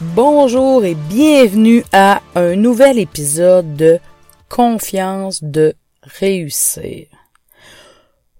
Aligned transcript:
Bonjour 0.00 0.84
et 0.84 0.94
bienvenue 0.94 1.82
à 1.92 2.22
un 2.36 2.54
nouvel 2.54 3.00
épisode 3.00 3.74
de 3.74 3.98
Confiance 4.48 5.42
de 5.42 5.74
réussir. 6.02 7.08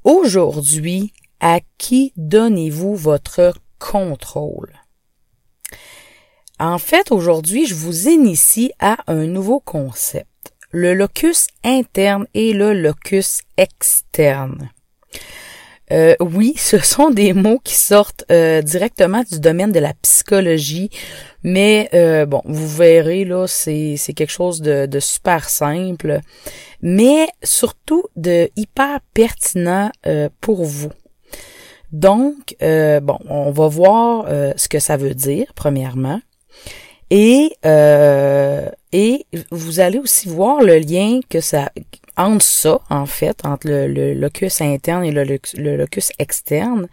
Aujourd'hui, 0.05 1.13
à 1.41 1.59
qui 1.77 2.13
donnez-vous 2.17 2.95
votre 2.95 3.53
contrôle? 3.81 4.73
En 6.61 6.79
fait, 6.79 7.11
aujourd'hui, 7.11 7.67
je 7.67 7.75
vous 7.75 8.07
initie 8.07 8.71
à 8.79 8.99
un 9.09 9.27
nouveau 9.27 9.59
concept, 9.59 10.55
le 10.71 10.95
locus 10.95 11.49
interne 11.65 12.29
et 12.35 12.53
le 12.53 12.73
locus 12.73 13.41
externe. 13.57 14.71
Euh, 15.93 16.15
oui, 16.21 16.55
ce 16.57 16.79
sont 16.79 17.11
des 17.11 17.33
mots 17.33 17.61
qui 17.63 17.75
sortent 17.75 18.25
euh, 18.31 18.63
directement 18.63 19.23
du 19.31 19.41
domaine 19.41 19.73
de 19.73 19.81
la 19.81 19.95
psychologie, 20.03 20.91
mais 21.43 21.89
euh, 21.95 22.27
bon, 22.27 22.43
vous 22.45 22.69
verrez 22.69 23.25
là, 23.25 23.47
c'est 23.47 23.97
quelque 24.15 24.31
chose 24.31 24.61
de, 24.61 24.87
de, 24.87 25.01
super 25.01 25.49
simple, 25.49 26.21
mais 26.83 27.29
surtout 27.43 28.05
de 28.17 28.51
hyper 28.57 29.01
pertinent 29.15 29.91
pour 30.41 30.65
vous. 30.65 30.91
Donc, 31.93 32.57
bon, 32.61 33.19
on 33.29 33.51
va 33.51 33.69
voir 33.69 34.27
ce 34.57 34.69
que 34.69 34.79
ça 34.79 34.97
veut 34.97 35.15
dire 35.15 35.47
premièrement. 35.55 36.21
Et, 37.11 37.53
et 37.65 39.27
vous 39.51 39.81
allez 39.81 39.99
aussi 39.99 40.29
voir 40.29 40.63
le 40.63 40.79
lien 40.79 41.21
que 41.29 41.41
ça 41.41 41.71
entre 42.19 42.45
ça, 42.45 42.81
en 42.91 43.07
fait, 43.07 43.41
entre 43.45 43.69
le, 43.69 44.13
locus 44.13 44.61
interne 44.61 45.05
et 45.05 45.13
le, 45.13 45.77
locus 45.77 46.11
externe. 46.19 46.89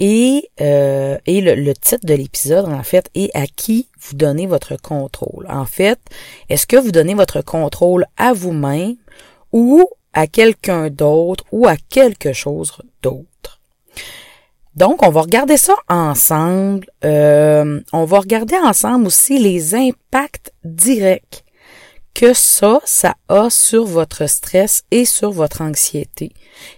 Et, 0.00 0.50
euh, 0.60 1.18
et 1.26 1.40
le, 1.40 1.74
titre 1.74 2.04
de 2.04 2.14
l'épisode, 2.14 2.64
en 2.64 2.82
fait, 2.82 3.08
est 3.14 3.30
à 3.36 3.46
qui 3.46 3.88
vous 4.00 4.16
donnez 4.16 4.46
votre 4.46 4.74
contrôle. 4.76 5.46
En 5.48 5.66
fait, 5.66 6.00
est-ce 6.48 6.66
que 6.66 6.76
vous 6.76 6.90
donnez 6.90 7.14
votre 7.14 7.42
contrôle 7.42 8.06
à 8.16 8.32
vous-même 8.32 8.96
ou 9.52 9.88
à 10.12 10.26
quelqu'un 10.26 10.90
d'autre 10.90 11.44
ou 11.52 11.68
à 11.68 11.76
quelque 11.76 12.32
chose 12.32 12.72
d'autre? 13.02 13.60
Donc, 14.74 15.06
on 15.06 15.10
va 15.10 15.20
regarder 15.20 15.58
ça 15.58 15.74
ensemble. 15.88 16.86
Euh, 17.04 17.80
on 17.92 18.04
va 18.04 18.18
regarder 18.18 18.56
ensemble 18.56 19.06
aussi 19.06 19.38
les 19.38 19.74
impacts 19.74 20.52
directs 20.64 21.44
que 22.14 22.34
ça, 22.34 22.80
ça 22.84 23.14
a 23.28 23.50
sur 23.50 23.84
votre 23.84 24.26
stress 24.26 24.84
et 24.90 25.04
sur 25.04 25.30
votre 25.30 25.60
anxiété. 25.62 26.32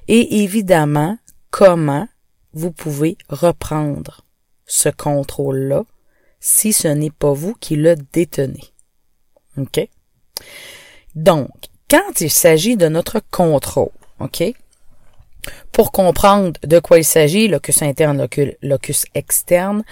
Et 0.09 0.43
évidemment, 0.43 1.19
comment 1.51 2.09
vous 2.53 2.71
pouvez 2.71 3.19
reprendre 3.29 4.25
ce 4.67 4.89
contrôle-là 4.89 5.85
si 6.41 6.73
ce 6.73 6.89
n'est 6.89 7.11
pas 7.11 7.33
vous 7.33 7.55
qui 7.55 7.77
le 7.77 7.97
détenez. 8.13 8.65
OK? 9.57 9.89
Donc, 11.15 11.49
quand 11.91 12.21
il 12.21 12.31
s'agit 12.31 12.77
de 12.77 12.89
notre 12.89 13.21
contrôle, 13.31 13.91
OK? 14.21 14.43
Pour 15.73 15.93
comprendre 15.93 16.53
de 16.63 16.79
quoi 16.79 16.99
il 16.99 17.05
s'agit, 17.05 17.49
locus 17.49 17.83
interne, 17.83 18.27
locus 18.63 19.05
externe, 19.15 19.85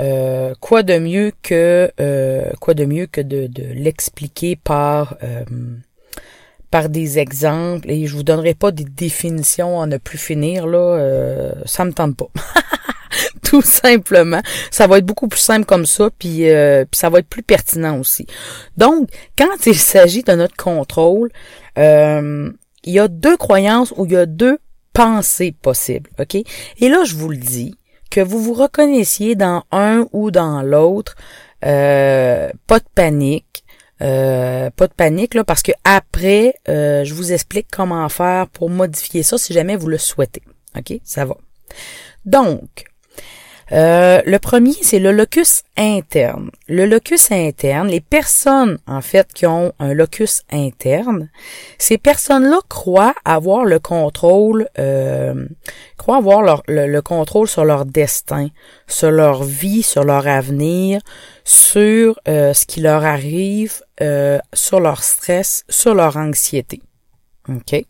euh, 0.00 0.54
quoi 0.60 0.82
de 0.82 0.98
mieux 0.98 1.32
que 1.42 1.90
euh, 2.00 2.50
quoi 2.60 2.74
de 2.74 2.84
mieux 2.84 3.06
que 3.06 3.20
de, 3.20 3.48
de 3.48 3.64
l'expliquer 3.74 4.54
par 4.54 5.16
euh, 5.22 5.44
par 6.70 6.88
des 6.88 7.18
exemples? 7.18 7.90
Et 7.90 8.06
je 8.06 8.14
vous 8.14 8.22
donnerai 8.22 8.54
pas 8.54 8.70
des 8.70 8.84
définitions 8.84 9.80
à 9.80 9.86
ne 9.86 9.96
plus 9.96 10.18
finir 10.18 10.66
là 10.66 11.52
ça 11.64 11.84
me 11.84 11.92
tente 11.92 12.16
pas. 12.16 12.28
Tout 13.42 13.62
simplement. 13.62 14.42
Ça 14.70 14.86
va 14.86 14.98
être 14.98 15.06
beaucoup 15.06 15.26
plus 15.26 15.40
simple 15.40 15.64
comme 15.64 15.86
ça 15.86 16.10
puis, 16.18 16.44
puis 16.46 16.98
ça 16.98 17.08
va 17.08 17.20
être 17.20 17.28
plus 17.28 17.42
pertinent 17.42 17.98
aussi. 17.98 18.26
Donc 18.76 19.08
quand 19.36 19.66
il 19.66 19.78
s'agit 19.78 20.22
de 20.22 20.32
notre 20.32 20.56
contrôle 20.56 21.30
il 21.76 22.54
y 22.92 23.00
a 23.00 23.08
deux 23.08 23.36
croyances 23.36 23.92
ou 23.96 24.06
il 24.06 24.12
y 24.12 24.16
a 24.16 24.26
deux 24.26 24.58
pensées 24.92 25.52
possibles 25.60 26.10
ok? 26.20 26.36
Et 26.36 26.88
là 26.88 27.02
je 27.04 27.16
vous 27.16 27.30
le 27.30 27.36
dis 27.36 27.74
que 28.18 28.24
vous 28.24 28.40
vous 28.40 28.54
reconnaissiez 28.54 29.36
dans 29.36 29.62
un 29.70 30.08
ou 30.12 30.32
dans 30.32 30.60
l'autre, 30.62 31.14
euh, 31.64 32.50
pas 32.66 32.80
de 32.80 32.84
panique. 32.92 33.64
Euh, 34.00 34.70
pas 34.70 34.86
de 34.88 34.92
panique 34.92 35.34
là 35.34 35.42
parce 35.42 35.62
que 35.62 35.72
après 35.82 36.54
euh, 36.68 37.04
je 37.04 37.14
vous 37.14 37.32
explique 37.32 37.66
comment 37.68 38.08
faire 38.08 38.46
pour 38.46 38.70
modifier 38.70 39.24
ça 39.24 39.38
si 39.38 39.52
jamais 39.52 39.76
vous 39.76 39.88
le 39.88 39.98
souhaitez. 39.98 40.42
OK, 40.76 41.00
ça 41.04 41.24
va. 41.24 41.36
Donc 42.24 42.86
euh, 43.72 44.22
le 44.24 44.38
premier, 44.38 44.74
c'est 44.80 44.98
le 44.98 45.12
locus 45.12 45.62
interne. 45.76 46.50
Le 46.68 46.86
locus 46.86 47.30
interne, 47.30 47.88
les 47.88 48.00
personnes, 48.00 48.78
en 48.86 49.00
fait, 49.00 49.32
qui 49.32 49.46
ont 49.46 49.72
un 49.78 49.92
locus 49.92 50.42
interne, 50.50 51.28
ces 51.78 51.98
personnes-là 51.98 52.60
croient 52.68 53.14
avoir 53.24 53.64
le 53.64 53.78
contrôle, 53.78 54.68
euh, 54.78 55.46
croient 55.96 56.16
avoir 56.16 56.62
le, 56.66 57.00
contrôle 57.00 57.48
sur 57.48 57.64
leur 57.64 57.84
destin, 57.84 58.48
sur 58.86 59.10
leur 59.10 59.44
vie, 59.44 59.82
sur 59.82 60.04
leur 60.04 60.26
avenir, 60.26 61.00
sur 61.44 62.18
euh, 62.26 62.54
ce 62.54 62.64
qui 62.64 62.80
leur 62.80 63.04
arrive, 63.04 63.82
sur 64.52 64.80
leur 64.80 65.02
stress, 65.02 65.64
sur 65.68 65.94
leur 65.94 66.16
anxiété. 66.16 66.80
OK? 67.48 67.84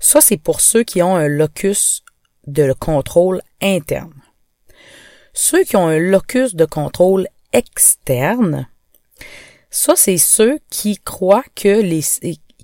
Ça, 0.00 0.20
c'est 0.20 0.36
pour 0.36 0.60
ceux 0.60 0.82
qui 0.82 1.02
ont 1.02 1.16
un 1.16 1.28
locus 1.28 2.02
de 2.46 2.72
contrôle 2.72 3.42
interne. 3.62 4.23
Ceux 5.34 5.64
qui 5.64 5.76
ont 5.76 5.88
un 5.88 5.98
locus 5.98 6.54
de 6.54 6.64
contrôle 6.64 7.26
externe, 7.52 8.68
ça 9.68 9.94
c'est 9.96 10.16
ceux 10.16 10.60
qui 10.70 10.96
croient 10.98 11.44
que 11.54 11.80
les 11.80 12.02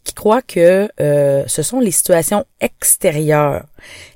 qui 0.02 0.14
croient 0.14 0.40
que 0.40 0.88
euh, 1.00 1.44
ce 1.46 1.62
sont 1.62 1.80
les 1.80 1.90
situations 1.90 2.46
extérieures, 2.60 3.66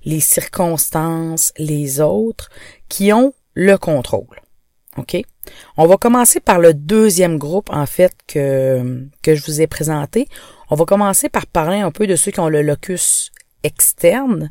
les 0.05 0.21
circonstances, 0.21 1.53
les 1.59 2.01
autres 2.01 2.49
qui 2.89 3.13
ont 3.13 3.35
le 3.55 3.77
contrôle. 3.77 4.41
OK? 4.97 5.17
On 5.77 5.87
va 5.87 5.97
commencer 5.97 6.41
par 6.41 6.59
le 6.59 6.73
deuxième 6.73 7.37
groupe, 7.37 7.69
en 7.71 7.87
fait, 7.87 8.13
que, 8.27 9.07
que 9.23 9.35
je 9.35 9.45
vous 9.45 9.61
ai 9.61 9.67
présenté. 9.67 10.27
On 10.71 10.75
va 10.75 10.85
commencer 10.85 11.29
par 11.29 11.47
parler 11.47 11.81
un 11.81 11.91
peu 11.91 12.07
de 12.07 12.17
ceux 12.17 12.31
qui 12.31 12.41
ont 12.41 12.49
le 12.49 12.63
locus 12.63 13.31
externe 13.65 14.51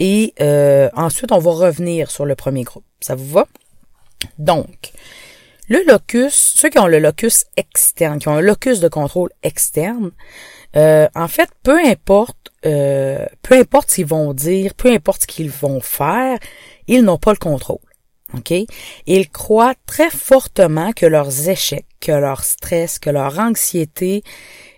et 0.00 0.34
euh, 0.40 0.90
ensuite 0.96 1.30
on 1.30 1.38
va 1.38 1.52
revenir 1.52 2.10
sur 2.10 2.24
le 2.24 2.34
premier 2.34 2.64
groupe. 2.64 2.84
Ça 3.00 3.14
vous 3.14 3.28
va? 3.28 3.46
Donc, 4.38 4.92
le 5.68 5.82
locus, 5.86 6.52
ceux 6.56 6.68
qui 6.68 6.78
ont 6.78 6.86
le 6.86 6.98
locus 6.98 7.44
externe, 7.56 8.18
qui 8.18 8.28
ont 8.28 8.34
un 8.34 8.40
locus 8.40 8.80
de 8.80 8.88
contrôle 8.88 9.30
externe, 9.42 10.10
euh, 10.76 11.08
en 11.14 11.28
fait, 11.28 11.50
peu 11.62 11.78
importe, 11.78 12.52
euh, 12.66 13.24
peu 13.42 13.56
importe 13.56 13.90
ce 13.90 13.96
qu'ils 13.96 14.06
vont 14.06 14.34
dire, 14.34 14.74
peu 14.74 14.90
importe 14.90 15.22
ce 15.22 15.26
qu'ils 15.26 15.50
vont 15.50 15.80
faire, 15.80 16.38
ils 16.88 17.02
n'ont 17.02 17.18
pas 17.18 17.32
le 17.32 17.38
contrôle. 17.38 17.78
OK? 18.34 18.52
Ils 19.06 19.30
croient 19.30 19.74
très 19.86 20.10
fortement 20.10 20.92
que 20.92 21.06
leurs 21.06 21.48
échecs, 21.48 21.86
que 22.00 22.12
leur 22.12 22.44
stress, 22.44 22.98
que 22.98 23.10
leur 23.10 23.38
anxiété 23.38 24.24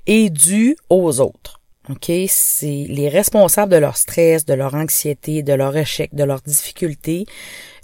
est 0.07 0.31
due 0.31 0.77
aux 0.91 1.21
autres. 1.21 1.56
OK? 1.89 2.11
C'est 2.29 2.87
les 2.89 3.09
responsables 3.09 3.73
de 3.73 3.79
leur 3.79 3.97
stress, 3.97 4.45
de 4.45 4.55
leur 4.55 4.75
anxiété, 4.75 5.43
de 5.43 5.53
leur 5.53 5.77
échec, 5.77 6.15
de 6.15 6.25
leurs 6.25 6.41
difficultés. 6.43 7.27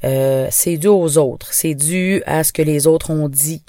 Euh, 0.04 0.48
c'est 0.50 0.76
dû 0.76 0.88
aux 0.88 1.18
autres. 1.18 1.52
C'est 1.52 1.74
dû 1.74 2.22
à 2.26 2.42
ce 2.44 2.52
que 2.52 2.62
les 2.62 2.86
autres 2.86 3.10
ont 3.10 3.28
dit. 3.28 3.64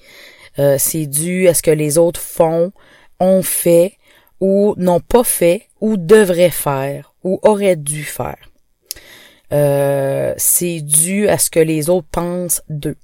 Euh, 0.59 0.77
c'est 0.79 1.05
dû 1.05 1.47
à 1.47 1.53
ce 1.53 1.61
que 1.61 1.71
les 1.71 1.97
autres 1.97 2.19
font, 2.19 2.71
ont 3.19 3.43
fait, 3.43 3.97
ou 4.39 4.73
n'ont 4.77 4.99
pas 4.99 5.23
fait, 5.23 5.67
ou 5.81 5.97
devraient 5.97 6.49
faire, 6.49 7.13
ou 7.23 7.39
auraient 7.43 7.75
dû 7.75 8.03
faire. 8.03 8.49
Euh, 9.51 10.33
c'est 10.37 10.81
dû 10.81 11.27
à 11.27 11.37
ce 11.37 11.49
que 11.49 11.59
les 11.59 11.89
autres 11.89 12.07
pensent 12.11 12.63
d'eux. 12.69 12.97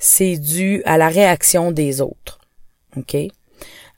C'est 0.00 0.36
dû 0.36 0.82
à 0.84 0.98
la 0.98 1.08
réaction 1.08 1.70
des 1.70 2.00
autres. 2.00 2.40
OK? 2.96 3.16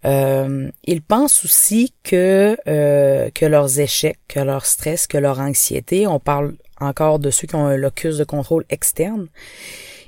Euh, 0.06 0.70
ils 0.84 1.02
pensent 1.02 1.44
aussi 1.44 1.92
que 2.02 2.56
euh, 2.66 3.30
que 3.30 3.44
leurs 3.44 3.80
échecs, 3.80 4.18
que 4.28 4.40
leur 4.40 4.64
stress, 4.64 5.06
que 5.06 5.18
leur 5.18 5.40
anxiété, 5.40 6.06
on 6.06 6.18
parle 6.18 6.54
encore 6.80 7.18
de 7.18 7.30
ceux 7.30 7.46
qui 7.46 7.54
ont 7.54 7.66
un 7.66 7.76
locus 7.76 8.16
de 8.16 8.24
contrôle 8.24 8.64
externe, 8.70 9.28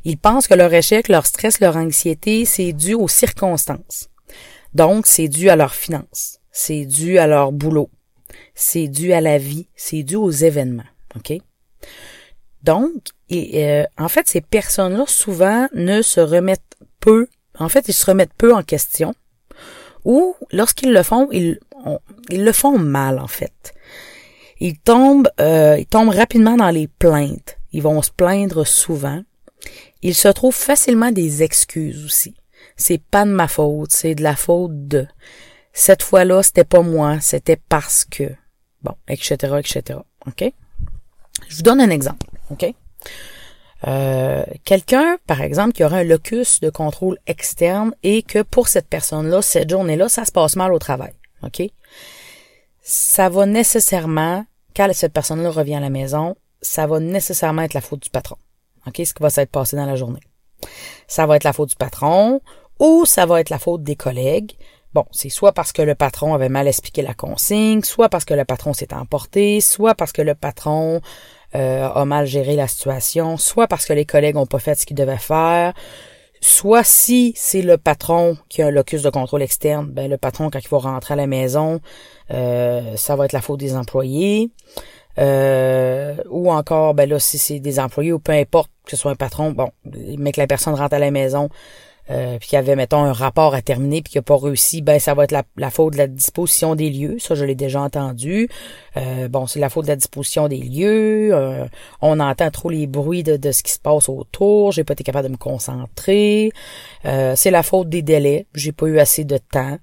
ils 0.04 0.18
pensent 0.18 0.48
que 0.48 0.54
leur 0.54 0.72
échec, 0.72 1.08
leur 1.08 1.26
stress, 1.26 1.60
leur 1.60 1.76
anxiété, 1.76 2.44
c'est 2.44 2.72
dû 2.72 2.94
aux 2.94 3.08
circonstances. 3.08 4.08
Donc, 4.74 5.06
c'est 5.06 5.28
dû 5.28 5.50
à 5.50 5.56
leurs 5.56 5.74
finances, 5.74 6.40
c'est 6.50 6.86
dû 6.86 7.18
à 7.18 7.26
leur 7.26 7.52
boulot, 7.52 7.90
c'est 8.54 8.88
dû 8.88 9.12
à 9.12 9.20
la 9.20 9.36
vie, 9.36 9.68
c'est 9.76 10.02
dû 10.02 10.16
aux 10.16 10.30
événements. 10.30 10.82
OK? 11.14 11.34
Donc, 12.62 12.92
euh, 13.32 13.84
en 13.98 14.08
fait, 14.08 14.28
ces 14.28 14.40
personnes-là, 14.40 15.04
souvent, 15.06 15.68
ne 15.74 16.00
se 16.00 16.20
remettent 16.20 16.76
peu, 17.00 17.28
en 17.58 17.68
fait, 17.68 17.88
ils 17.88 17.94
se 17.94 18.06
remettent 18.06 18.34
peu 18.34 18.54
en 18.54 18.62
question, 18.62 19.14
ou 20.04 20.34
lorsqu'ils 20.50 20.92
le 20.92 21.02
font, 21.02 21.28
ils, 21.32 21.58
ils 22.30 22.44
le 22.44 22.52
font 22.52 22.78
mal, 22.78 23.18
en 23.18 23.26
fait. 23.26 23.72
Ils 24.60 24.78
tombent, 24.78 25.28
euh, 25.40 25.76
ils 25.78 25.86
tombent 25.86 26.14
rapidement 26.14 26.56
dans 26.56 26.70
les 26.70 26.86
plaintes. 26.86 27.58
Ils 27.72 27.82
vont 27.82 28.02
se 28.02 28.10
plaindre 28.10 28.66
souvent. 28.66 29.22
Ils 30.02 30.14
se 30.14 30.28
trouvent 30.28 30.54
facilement 30.54 31.10
des 31.10 31.42
excuses 31.42 32.04
aussi. 32.04 32.34
C'est 32.76 33.02
pas 33.02 33.24
de 33.24 33.30
ma 33.30 33.48
faute, 33.48 33.92
c'est 33.92 34.14
de 34.14 34.22
la 34.22 34.36
faute 34.36 34.88
de. 34.88 35.06
Cette 35.72 36.02
fois-là, 36.02 36.42
c'était 36.42 36.64
pas 36.64 36.82
moi, 36.82 37.20
c'était 37.20 37.58
parce 37.68 38.04
que. 38.04 38.24
Bon, 38.82 38.94
etc., 39.08 39.54
etc. 39.58 40.00
OK? 40.26 40.52
Je 41.48 41.56
vous 41.56 41.62
donne 41.62 41.80
un 41.80 41.90
exemple. 41.90 42.26
OK? 42.50 42.74
Euh, 43.86 44.44
quelqu'un, 44.64 45.16
par 45.26 45.40
exemple, 45.40 45.72
qui 45.72 45.84
aurait 45.84 46.00
un 46.00 46.04
locus 46.04 46.60
de 46.60 46.70
contrôle 46.70 47.18
externe 47.26 47.94
et 48.02 48.22
que 48.22 48.42
pour 48.42 48.68
cette 48.68 48.88
personne-là, 48.88 49.42
cette 49.42 49.70
journée-là, 49.70 50.08
ça 50.08 50.24
se 50.24 50.32
passe 50.32 50.56
mal 50.56 50.72
au 50.72 50.78
travail. 50.78 51.12
OK? 51.42 51.62
Ça 52.80 53.28
va 53.28 53.46
nécessairement, 53.46 54.44
quand 54.76 54.88
cette 54.92 55.12
personne-là 55.12 55.50
revient 55.50 55.76
à 55.76 55.80
la 55.80 55.90
maison, 55.90 56.36
ça 56.60 56.86
va 56.86 57.00
nécessairement 57.00 57.62
être 57.62 57.74
la 57.74 57.80
faute 57.80 58.02
du 58.02 58.10
patron. 58.10 58.36
OK? 58.86 59.02
Ce 59.04 59.14
qui 59.14 59.22
va 59.22 59.30
s'être 59.30 59.50
passé 59.50 59.76
dans 59.76 59.86
la 59.86 59.96
journée. 59.96 60.20
Ça 61.08 61.26
va 61.26 61.36
être 61.36 61.44
la 61.44 61.52
faute 61.52 61.70
du 61.70 61.76
patron 61.76 62.40
ou 62.78 63.04
ça 63.04 63.26
va 63.26 63.40
être 63.40 63.50
la 63.50 63.58
faute 63.58 63.82
des 63.82 63.96
collègues. 63.96 64.56
Bon, 64.94 65.06
c'est 65.10 65.30
soit 65.30 65.52
parce 65.52 65.72
que 65.72 65.82
le 65.82 65.94
patron 65.94 66.34
avait 66.34 66.50
mal 66.50 66.68
expliqué 66.68 67.00
la 67.00 67.14
consigne, 67.14 67.82
soit 67.82 68.08
parce 68.08 68.24
que 68.24 68.34
le 68.34 68.44
patron 68.44 68.74
s'est 68.74 68.92
emporté, 68.92 69.60
soit 69.60 69.94
parce 69.94 70.12
que 70.12 70.20
le 70.20 70.34
patron 70.34 71.00
euh, 71.54 71.88
a 71.88 72.04
mal 72.04 72.26
géré 72.26 72.56
la 72.56 72.68
situation, 72.68 73.36
soit 73.36 73.66
parce 73.66 73.86
que 73.86 73.92
les 73.92 74.04
collègues 74.04 74.36
ont 74.36 74.46
pas 74.46 74.58
fait 74.58 74.74
ce 74.74 74.86
qu'ils 74.86 74.96
devaient 74.96 75.16
faire, 75.18 75.74
soit 76.40 76.84
si 76.84 77.32
c'est 77.36 77.62
le 77.62 77.78
patron 77.78 78.36
qui 78.48 78.62
a 78.62 78.66
un 78.66 78.70
locus 78.70 79.02
de 79.02 79.10
contrôle 79.10 79.42
externe, 79.42 79.86
ben 79.86 80.10
le 80.10 80.18
patron 80.18 80.50
quand 80.50 80.58
il 80.58 80.66
faut 80.68 80.78
rentrer 80.78 81.14
à 81.14 81.16
la 81.16 81.26
maison, 81.26 81.80
euh, 82.30 82.96
ça 82.96 83.16
va 83.16 83.26
être 83.26 83.32
la 83.32 83.40
faute 83.40 83.60
des 83.60 83.76
employés. 83.76 84.50
Euh, 85.18 86.16
ou 86.30 86.50
encore, 86.50 86.94
ben 86.94 87.08
là, 87.08 87.18
si 87.18 87.36
c'est 87.36 87.60
des 87.60 87.78
employés 87.78 88.12
ou 88.12 88.18
peu 88.18 88.32
importe 88.32 88.70
que 88.84 88.92
ce 88.92 88.96
soit 88.96 89.10
un 89.10 89.16
patron, 89.16 89.52
bon, 89.52 89.70
mais 90.18 90.32
que 90.32 90.40
la 90.40 90.46
personne 90.46 90.74
rentre 90.74 90.94
à 90.94 90.98
la 90.98 91.10
maison, 91.10 91.50
euh, 92.10 92.38
puis 92.38 92.48
qu'il 92.48 92.56
y 92.56 92.58
avait, 92.58 92.76
mettons, 92.76 93.04
un 93.04 93.12
rapport 93.12 93.54
à 93.54 93.62
terminer, 93.62 94.02
puis 94.02 94.12
qu'il 94.12 94.18
n'a 94.18 94.22
pas 94.22 94.36
réussi, 94.36 94.82
ben 94.82 94.98
ça 94.98 95.14
va 95.14 95.24
être 95.24 95.34
la, 95.56 95.70
faute 95.70 95.92
de 95.92 95.98
la 95.98 96.06
disposition 96.06 96.74
des 96.74 96.90
lieux. 96.90 97.18
Ça, 97.18 97.34
je 97.34 97.44
l'ai 97.44 97.54
déjà 97.54 97.80
entendu. 97.80 98.48
Euh, 98.96 99.28
bon, 99.28 99.46
c'est 99.46 99.60
la 99.60 99.68
faute 99.68 99.84
de 99.84 99.90
la 99.90 99.96
disposition 99.96 100.48
des 100.48 100.58
lieux. 100.58 101.30
Euh, 101.32 101.66
on 102.00 102.20
entend 102.20 102.50
trop 102.50 102.70
les 102.70 102.86
bruits 102.86 103.22
de, 103.22 103.36
de, 103.36 103.52
ce 103.52 103.62
qui 103.62 103.72
se 103.72 103.78
passe 103.78 104.08
autour. 104.08 104.72
J'ai 104.72 104.84
pas 104.84 104.94
été 104.94 105.04
capable 105.04 105.28
de 105.28 105.32
me 105.32 105.38
concentrer. 105.38 106.50
c'est 107.04 107.50
la 107.50 107.62
faute 107.62 107.88
des 107.88 108.02
délais. 108.02 108.46
J'ai 108.54 108.72
pas 108.72 108.86
eu 108.86 108.98
assez 108.98 109.24
de 109.24 109.38
temps. 109.38 109.78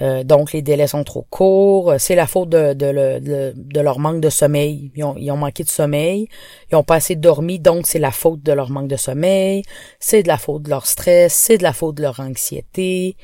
Euh, 0.00 0.24
donc 0.24 0.52
les 0.52 0.62
délais 0.62 0.86
sont 0.86 1.04
trop 1.04 1.26
courts. 1.28 1.94
C'est 1.98 2.14
la 2.14 2.26
faute 2.26 2.48
de, 2.48 3.80
leur 3.80 3.98
manque 3.98 4.20
de 4.20 4.30
sommeil. 4.30 4.90
Ils 4.96 5.04
ont, 5.04 5.14
ils 5.16 5.30
ont, 5.30 5.36
manqué 5.36 5.64
de 5.64 5.68
sommeil. 5.68 6.28
Ils 6.70 6.76
ont 6.76 6.82
pas 6.82 6.96
assez 6.96 7.14
dormi, 7.14 7.58
donc 7.58 7.86
c'est 7.86 7.98
la 7.98 8.10
faute 8.10 8.42
de 8.42 8.52
leur 8.52 8.70
manque 8.70 8.88
de 8.88 8.96
sommeil. 8.96 9.62
C'est 10.00 10.22
de 10.22 10.28
la 10.28 10.38
faute 10.38 10.62
de 10.62 10.70
leur 10.70 10.86
stress. 10.86 11.34
C'est 11.34 11.58
de 11.58 11.62
la 11.62 11.72
faute 11.72 11.96
de 11.96 12.02
leur 12.02 12.20
anxiété. 12.20 13.16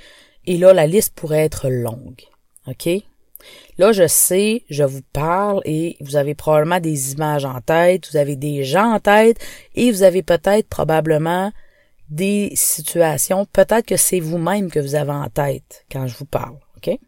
Et 0.46 0.56
là, 0.56 0.72
la 0.72 0.86
liste 0.86 1.14
pourrait 1.14 1.44
être 1.44 1.68
longue. 1.68 2.22
OK? 2.66 2.88
Là, 3.78 3.92
je 3.92 4.06
sais, 4.06 4.64
je 4.68 4.82
vous 4.82 5.02
parle 5.12 5.60
et 5.64 5.96
vous 6.00 6.16
avez 6.16 6.34
probablement 6.34 6.80
des 6.80 7.12
images 7.12 7.44
en 7.44 7.60
tête, 7.60 8.08
vous 8.10 8.16
avez 8.16 8.34
des 8.34 8.64
gens 8.64 8.94
en 8.94 9.00
tête 9.00 9.38
et 9.74 9.92
vous 9.92 10.02
avez 10.02 10.22
peut-être 10.22 10.68
probablement 10.68 11.52
des 12.10 12.52
situations, 12.54 13.46
peut-être 13.46 13.86
que 13.86 13.96
c'est 13.96 14.20
vous-même 14.20 14.70
que 14.70 14.80
vous 14.80 14.94
avez 14.94 15.12
en 15.12 15.28
tête 15.28 15.84
quand 15.90 16.06
je 16.06 16.16
vous 16.16 16.24
parle. 16.24 16.56
OK? 16.76 16.98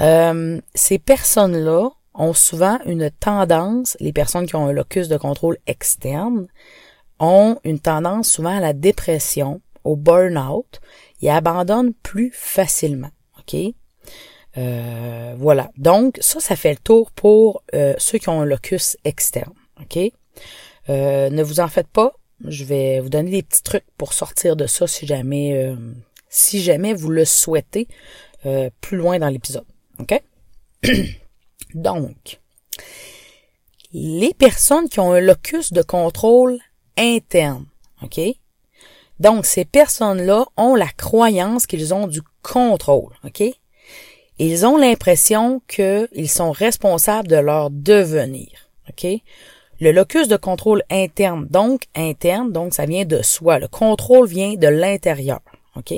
Euh, 0.00 0.60
ces 0.74 0.98
personnes-là 0.98 1.90
ont 2.14 2.32
souvent 2.32 2.78
une 2.86 3.10
tendance, 3.10 3.96
les 4.00 4.12
personnes 4.12 4.46
qui 4.46 4.56
ont 4.56 4.66
un 4.66 4.72
locus 4.72 5.08
de 5.08 5.16
contrôle 5.16 5.58
externe, 5.66 6.46
ont 7.18 7.58
une 7.64 7.80
tendance 7.80 8.28
souvent 8.28 8.56
à 8.56 8.60
la 8.60 8.72
dépression, 8.72 9.60
au 9.84 9.96
burn-out, 9.96 10.80
et 11.20 11.30
abandonnent 11.30 11.94
plus 11.94 12.30
facilement. 12.32 13.10
OK? 13.38 13.56
Euh, 14.56 15.34
voilà. 15.36 15.70
Donc, 15.76 16.16
ça, 16.20 16.40
ça 16.40 16.56
fait 16.56 16.70
le 16.70 16.78
tour 16.78 17.10
pour 17.12 17.62
euh, 17.74 17.94
ceux 17.98 18.18
qui 18.18 18.28
ont 18.28 18.40
un 18.40 18.44
locus 18.44 18.96
externe. 19.04 19.54
OK? 19.80 19.98
ne 20.88 21.42
vous 21.42 21.60
en 21.60 21.68
faites 21.68 21.88
pas. 21.88 22.14
Je 22.46 22.64
vais 22.64 23.00
vous 23.00 23.08
donner 23.08 23.30
des 23.30 23.42
petits 23.42 23.62
trucs 23.62 23.86
pour 23.96 24.12
sortir 24.12 24.56
de 24.56 24.66
ça 24.66 24.86
si 24.86 25.06
jamais, 25.06 25.74
si 26.28 26.62
jamais 26.62 26.94
vous 26.94 27.10
le 27.10 27.24
souhaitez. 27.24 27.88
Euh, 28.46 28.70
plus 28.80 28.96
loin 28.96 29.18
dans 29.18 29.28
l'épisode. 29.28 29.64
OK? 29.98 30.22
Donc, 31.74 32.40
les 33.92 34.32
personnes 34.32 34.88
qui 34.88 35.00
ont 35.00 35.12
un 35.12 35.20
locus 35.20 35.72
de 35.72 35.82
contrôle 35.82 36.58
interne, 36.96 37.66
OK? 38.02 38.20
Donc, 39.18 39.44
ces 39.44 39.64
personnes-là 39.64 40.46
ont 40.56 40.76
la 40.76 40.88
croyance 40.88 41.66
qu'ils 41.66 41.92
ont 41.92 42.06
du 42.06 42.22
contrôle, 42.42 43.12
OK? 43.24 43.42
Ils 44.38 44.64
ont 44.64 44.76
l'impression 44.76 45.60
qu'ils 45.66 46.30
sont 46.30 46.52
responsables 46.52 47.26
de 47.26 47.36
leur 47.36 47.70
devenir, 47.70 48.70
OK? 48.88 49.20
Le 49.80 49.92
locus 49.92 50.28
de 50.28 50.36
contrôle 50.36 50.82
interne, 50.90 51.46
donc 51.48 51.82
interne, 51.94 52.52
donc 52.52 52.74
ça 52.74 52.86
vient 52.86 53.04
de 53.04 53.22
soi. 53.22 53.58
Le 53.58 53.68
contrôle 53.68 54.26
vient 54.26 54.54
de 54.54 54.66
l'intérieur, 54.66 55.40
OK? 55.76 55.94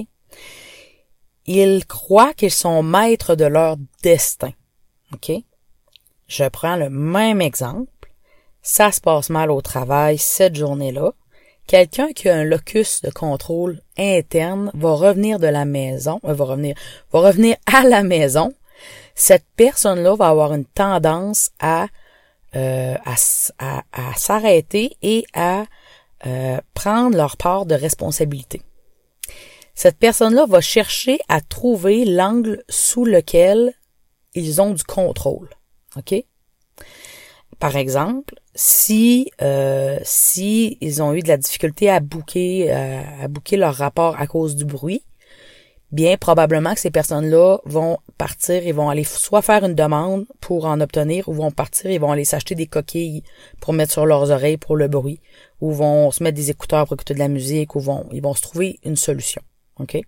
Ils 1.46 1.86
croient 1.86 2.34
qu'ils 2.34 2.50
sont 2.50 2.82
maîtres 2.82 3.34
de 3.34 3.46
leur 3.46 3.76
destin. 4.02 4.52
OK? 5.14 5.32
Je 6.28 6.44
prends 6.48 6.76
le 6.76 6.90
même 6.90 7.40
exemple. 7.40 7.90
Ça 8.62 8.92
se 8.92 9.00
passe 9.00 9.30
mal 9.30 9.50
au 9.50 9.62
travail 9.62 10.18
cette 10.18 10.54
journée-là. 10.54 11.12
Quelqu'un 11.66 12.12
qui 12.12 12.28
a 12.28 12.36
un 12.36 12.44
locus 12.44 13.00
de 13.02 13.10
contrôle 13.10 13.80
interne 13.96 14.70
va 14.74 14.92
revenir 14.92 15.38
de 15.38 15.46
la 15.46 15.64
maison, 15.64 16.20
euh, 16.24 16.34
va 16.34 16.44
revenir, 16.44 16.74
va 17.12 17.20
revenir 17.20 17.56
à 17.66 17.84
la 17.84 18.02
maison. 18.02 18.52
Cette 19.14 19.44
personne-là 19.56 20.16
va 20.16 20.28
avoir 20.28 20.52
une 20.52 20.64
tendance 20.64 21.50
à, 21.60 21.86
euh, 22.56 22.96
à, 23.04 23.82
à, 23.92 24.14
s'arrêter 24.16 24.96
et 25.02 25.24
à 25.34 25.64
euh, 26.26 26.58
prendre 26.74 27.16
leur 27.16 27.36
part 27.36 27.66
de 27.66 27.74
responsabilité 27.74 28.62
cette 29.80 29.96
personne-là 29.96 30.44
va 30.44 30.60
chercher 30.60 31.18
à 31.30 31.40
trouver 31.40 32.04
l'angle 32.04 32.62
sous 32.68 33.06
lequel 33.06 33.72
ils 34.34 34.60
ont 34.60 34.74
du 34.74 34.84
contrôle. 34.84 35.48
OK? 35.96 36.22
Par 37.58 37.76
exemple, 37.76 38.34
si 38.54 39.30
euh, 39.40 39.98
si 40.02 40.76
ils 40.82 41.02
ont 41.02 41.14
eu 41.14 41.20
de 41.20 41.28
la 41.28 41.38
difficulté 41.38 41.88
à 41.88 42.00
bouquer 42.00 42.70
euh, 42.70 43.00
à 43.22 43.28
bouquer 43.28 43.56
leur 43.56 43.74
rapport 43.74 44.20
à 44.20 44.26
cause 44.26 44.54
du 44.54 44.66
bruit, 44.66 45.02
bien 45.92 46.16
probablement 46.16 46.74
que 46.74 46.80
ces 46.80 46.90
personnes-là 46.90 47.58
vont 47.64 47.98
partir 48.18 48.66
et 48.66 48.72
vont 48.72 48.90
aller 48.90 49.04
soit 49.04 49.42
faire 49.42 49.64
une 49.64 49.74
demande 49.74 50.26
pour 50.40 50.66
en 50.66 50.80
obtenir 50.80 51.28
ou 51.28 51.32
vont 51.32 51.50
partir 51.50 51.90
et 51.90 51.98
vont 51.98 52.12
aller 52.12 52.24
s'acheter 52.24 52.54
des 52.54 52.66
coquilles 52.66 53.22
pour 53.60 53.72
mettre 53.72 53.92
sur 53.92 54.06
leurs 54.06 54.30
oreilles 54.30 54.56
pour 54.56 54.76
le 54.76 54.88
bruit 54.88 55.20
ou 55.60 55.72
vont 55.72 56.10
se 56.10 56.22
mettre 56.22 56.36
des 56.36 56.50
écouteurs 56.50 56.86
pour 56.86 56.94
écouter 56.94 57.14
de 57.14 57.18
la 57.18 57.28
musique 57.28 57.74
ou 57.74 57.80
vont 57.80 58.06
ils 58.12 58.22
vont 58.22 58.34
se 58.34 58.42
trouver 58.42 58.78
une 58.84 58.96
solution. 58.96 59.42
OK? 59.78 60.00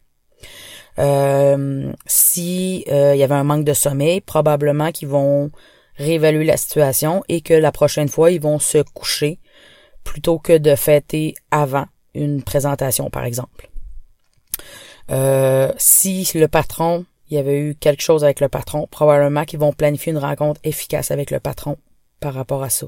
Euh, 0.99 1.93
si 2.07 2.85
euh, 2.91 3.15
il 3.15 3.19
y 3.19 3.23
avait 3.23 3.35
un 3.35 3.45
manque 3.45 3.65
de 3.65 3.73
sommeil, 3.73 4.21
probablement 4.21 4.93
qu'ils 4.93 5.09
vont 5.09 5.51
réévaluer 5.97 6.45
la 6.45 6.57
situation 6.57 7.23
et 7.29 7.41
que 7.41 7.55
la 7.55 7.73
prochaine 7.73 8.09
fois, 8.09 8.31
ils 8.31 8.41
vont 8.41 8.59
se 8.59 8.79
coucher 8.79 9.39
plutôt 10.05 10.39
que 10.39 10.57
de 10.57 10.75
fêter 10.75 11.35
avant 11.51 11.87
une 12.15 12.43
présentation, 12.43 13.09
par 13.11 13.25
exemple. 13.25 13.71
Euh, 15.13 15.73
si 15.77 16.29
le 16.35 16.49
patron, 16.49 17.05
il 17.29 17.37
y 17.37 17.39
avait 17.39 17.59
eu 17.59 17.75
quelque 17.75 18.03
chose 18.03 18.25
avec 18.25 18.41
le 18.41 18.49
patron, 18.49 18.89
probablement 18.91 19.45
qu'ils 19.45 19.59
vont 19.59 19.73
planifier 19.73 20.13
une 20.13 20.19
rencontre 20.19 20.61
efficace 20.65 21.11
avec 21.11 21.31
le 21.31 21.41
patron 21.41 21.77
par 22.21 22.35
rapport 22.35 22.63
à 22.63 22.71
ça. 22.71 22.87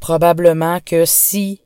Probablement 0.00 0.80
que 0.80 1.04
si 1.04 1.60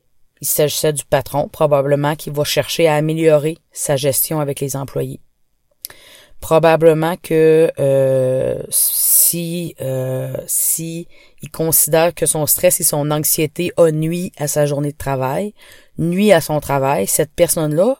il 0.44 0.46
s'agissait 0.46 0.92
du 0.92 1.04
patron, 1.04 1.48
probablement, 1.48 2.16
qui 2.16 2.28
va 2.28 2.44
chercher 2.44 2.86
à 2.86 2.96
améliorer 2.96 3.56
sa 3.72 3.96
gestion 3.96 4.40
avec 4.40 4.60
les 4.60 4.76
employés. 4.76 5.20
probablement 6.40 7.16
que 7.16 7.70
euh, 7.78 8.62
si 8.68 9.74
euh, 9.80 10.36
si 10.46 11.08
il 11.40 11.50
considère 11.50 12.12
que 12.12 12.26
son 12.26 12.44
stress 12.44 12.80
et 12.80 12.84
son 12.84 13.10
anxiété 13.10 13.72
a 13.78 13.90
nuit 13.90 14.30
à 14.36 14.46
sa 14.46 14.66
journée 14.66 14.92
de 14.92 14.98
travail, 14.98 15.54
nuit 15.96 16.32
à 16.32 16.42
son 16.42 16.60
travail, 16.60 17.06
cette 17.06 17.32
personne-là 17.32 17.96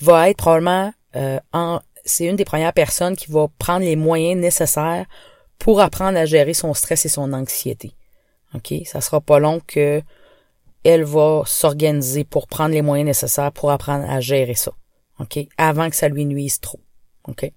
va 0.00 0.30
être 0.30 0.36
probablement 0.36 0.92
euh, 1.16 1.38
en 1.52 1.80
c'est 2.04 2.26
une 2.26 2.36
des 2.36 2.44
premières 2.44 2.72
personnes 2.72 3.16
qui 3.16 3.30
va 3.30 3.48
prendre 3.58 3.84
les 3.84 3.96
moyens 3.96 4.40
nécessaires 4.40 5.06
pour 5.58 5.80
apprendre 5.80 6.18
à 6.18 6.24
gérer 6.24 6.54
son 6.54 6.72
stress 6.72 7.04
et 7.04 7.08
son 7.08 7.32
anxiété. 7.32 7.92
OK, 8.54 8.72
ça 8.84 9.00
sera 9.00 9.20
pas 9.20 9.38
long 9.38 9.60
que 9.66 10.00
elle 10.84 11.02
va 11.02 11.42
s'organiser 11.46 12.22
pour 12.22 12.46
prendre 12.46 12.72
les 12.72 12.82
moyens 12.82 13.06
nécessaires 13.06 13.50
pour 13.50 13.72
apprendre 13.72 14.08
à 14.08 14.20
gérer 14.20 14.54
ça. 14.54 14.72
OK, 15.18 15.38
avant 15.58 15.90
que 15.90 15.96
ça 15.96 16.08
lui 16.08 16.24
nuise 16.24 16.60
trop. 16.60 16.78
OK? 17.26 17.50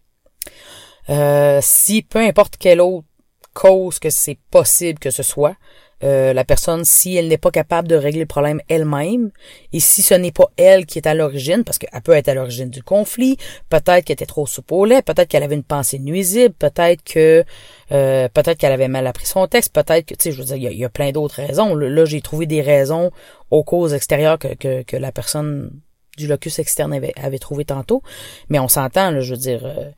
Euh, 1.09 1.59
si 1.61 2.01
peu 2.01 2.19
importe 2.19 2.57
quelle 2.57 2.81
autre 2.81 3.05
cause 3.53 3.99
que 3.99 4.09
c'est 4.09 4.39
possible 4.49 4.99
que 4.99 5.11
ce 5.11 5.23
soit, 5.23 5.55
euh, 6.03 6.33
la 6.33 6.45
personne, 6.45 6.85
si 6.85 7.15
elle 7.15 7.27
n'est 7.27 7.37
pas 7.37 7.51
capable 7.51 7.87
de 7.87 7.95
régler 7.95 8.21
le 8.21 8.25
problème 8.25 8.61
elle-même, 8.69 9.31
et 9.73 9.79
si 9.79 10.01
ce 10.01 10.13
n'est 10.13 10.31
pas 10.31 10.49
elle 10.57 10.85
qui 10.85 10.97
est 10.97 11.07
à 11.07 11.13
l'origine, 11.13 11.63
parce 11.63 11.77
qu'elle 11.77 12.01
peut 12.01 12.13
être 12.13 12.29
à 12.29 12.33
l'origine 12.33 12.69
du 12.69 12.83
conflit, 12.83 13.37
peut-être 13.69 14.05
qu'elle 14.05 14.13
était 14.13 14.25
trop 14.25 14.45
soupe 14.47 14.69
peut-être 14.69 15.27
qu'elle 15.27 15.43
avait 15.43 15.55
une 15.55 15.63
pensée 15.63 15.99
nuisible, 15.99 16.53
peut-être 16.53 17.03
que 17.03 17.43
euh, 17.91 18.29
peut-être 18.29 18.57
qu'elle 18.57 18.71
avait 18.71 18.87
mal 18.87 19.07
appris 19.07 19.25
son 19.25 19.47
texte, 19.47 19.73
peut-être 19.73 20.05
que, 20.05 20.13
tu 20.13 20.23
sais, 20.23 20.31
je 20.31 20.37
veux 20.37 20.45
dire, 20.45 20.71
il 20.71 20.77
y 20.77 20.85
a, 20.85 20.89
plein 20.89 21.11
d'autres 21.11 21.35
raisons. 21.35 21.75
Là, 21.75 22.05
j'ai 22.05 22.21
trouvé 22.21 22.45
des 22.45 22.61
raisons 22.61 23.11
aux 23.51 23.63
causes 23.63 23.93
extérieures 23.93 24.37
que, 24.39 24.83
que, 24.83 24.97
la 24.97 25.11
personne 25.11 25.71
du 26.17 26.27
locus 26.27 26.59
externe 26.59 26.93
avait, 26.93 27.13
avait 27.15 27.39
trouvé 27.39 27.65
tantôt, 27.65 28.01
mais 28.49 28.59
on 28.59 28.67
s'entend, 28.67 29.19
je 29.21 29.31
veux 29.31 29.39
dire, 29.39 29.65
euh, 29.65 29.89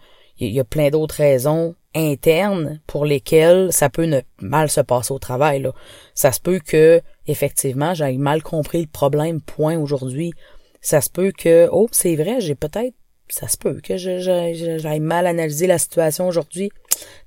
il 0.47 0.53
y 0.53 0.59
a 0.59 0.63
plein 0.63 0.89
d'autres 0.89 1.15
raisons 1.15 1.75
internes 1.93 2.79
pour 2.87 3.05
lesquelles 3.05 3.71
ça 3.71 3.89
peut 3.89 4.09
mal 4.39 4.69
se 4.69 4.81
passer 4.81 5.13
au 5.13 5.19
travail. 5.19 5.61
Là. 5.61 5.73
Ça 6.13 6.31
se 6.31 6.39
peut 6.39 6.59
que, 6.59 7.01
effectivement, 7.27 7.93
j'ai 7.93 8.17
mal 8.17 8.41
compris 8.41 8.81
le 8.81 8.87
problème, 8.87 9.41
point 9.41 9.77
aujourd'hui. 9.77 10.33
Ça 10.81 11.01
se 11.01 11.09
peut 11.09 11.31
que, 11.31 11.69
oh, 11.71 11.87
c'est 11.91 12.15
vrai, 12.15 12.39
j'ai 12.39 12.55
peut-être, 12.55 12.95
ça 13.27 13.47
se 13.47 13.57
peut 13.57 13.79
que 13.81 13.97
j'aille 13.97 14.99
mal 14.99 15.27
analyser 15.27 15.67
la 15.67 15.77
situation 15.77 16.27
aujourd'hui. 16.27 16.71